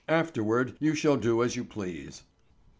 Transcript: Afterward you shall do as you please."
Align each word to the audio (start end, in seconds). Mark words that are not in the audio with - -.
Afterward 0.09 0.75
you 0.79 0.95
shall 0.95 1.15
do 1.15 1.43
as 1.43 1.55
you 1.55 1.63
please." 1.63 2.23